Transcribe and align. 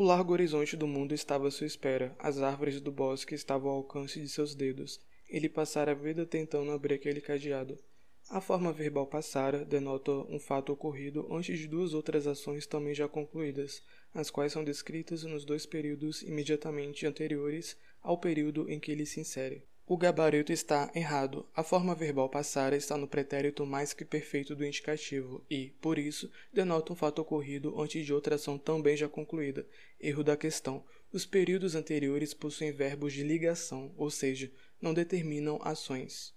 O 0.00 0.02
largo 0.02 0.32
horizonte 0.32 0.78
do 0.78 0.86
mundo 0.86 1.12
estava 1.12 1.48
à 1.48 1.50
sua 1.50 1.66
espera, 1.66 2.16
as 2.18 2.40
árvores 2.40 2.80
do 2.80 2.90
bosque 2.90 3.34
estavam 3.34 3.70
ao 3.70 3.76
alcance 3.76 4.18
de 4.18 4.30
seus 4.30 4.54
dedos. 4.54 4.98
Ele 5.28 5.46
passara 5.46 5.92
a 5.92 5.94
vida 5.94 6.24
tentando 6.24 6.70
abrir 6.70 6.94
aquele 6.94 7.20
cadeado. 7.20 7.78
A 8.30 8.40
forma 8.40 8.72
verbal 8.72 9.06
passara 9.06 9.62
denota 9.62 10.10
um 10.10 10.40
fato 10.40 10.72
ocorrido 10.72 11.28
antes 11.30 11.58
de 11.58 11.68
duas 11.68 11.92
outras 11.92 12.26
ações 12.26 12.66
também 12.66 12.94
já 12.94 13.06
concluídas, 13.06 13.82
as 14.14 14.30
quais 14.30 14.54
são 14.54 14.64
descritas 14.64 15.22
nos 15.24 15.44
dois 15.44 15.66
períodos 15.66 16.22
imediatamente 16.22 17.06
anteriores 17.06 17.76
ao 18.00 18.16
período 18.16 18.70
em 18.70 18.80
que 18.80 18.90
ele 18.90 19.04
se 19.04 19.20
insere. 19.20 19.64
O 19.90 19.96
gabarito 19.96 20.52
está 20.52 20.88
errado. 20.94 21.44
A 21.52 21.64
forma 21.64 21.96
verbal 21.96 22.28
passara 22.28 22.76
está 22.76 22.96
no 22.96 23.08
pretérito 23.08 23.66
mais 23.66 23.92
que 23.92 24.04
perfeito 24.04 24.54
do 24.54 24.64
indicativo 24.64 25.44
e, 25.50 25.72
por 25.80 25.98
isso, 25.98 26.30
denota 26.52 26.92
um 26.92 26.94
fato 26.94 27.20
ocorrido 27.20 27.74
antes 27.76 28.06
de 28.06 28.14
outra 28.14 28.36
ação 28.36 28.56
também 28.56 28.96
já 28.96 29.08
concluída. 29.08 29.66
Erro 30.00 30.22
da 30.22 30.36
questão. 30.36 30.84
Os 31.12 31.26
períodos 31.26 31.74
anteriores 31.74 32.32
possuem 32.32 32.70
verbos 32.70 33.12
de 33.12 33.24
ligação, 33.24 33.92
ou 33.96 34.12
seja, 34.12 34.48
não 34.80 34.94
determinam 34.94 35.58
ações. 35.60 36.32